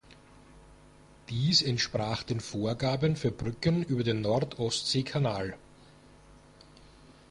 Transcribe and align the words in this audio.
Dies 1.29 1.61
entsprach 1.61 2.23
den 2.23 2.39
Vorgaben 2.39 3.15
für 3.15 3.29
Brücken 3.29 3.83
über 3.83 4.03
den 4.03 4.21
Nord-Ostsee-Kanal. 4.21 5.55